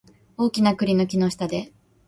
[0.35, 1.71] 大きな栗の木の下で